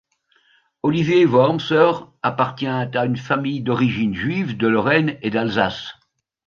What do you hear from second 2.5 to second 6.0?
à une famille d’origine juive de Lorraine et d’Alsace.